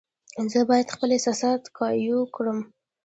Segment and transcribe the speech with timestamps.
[0.51, 2.59] زه باید خپل احساسات قابو کړم.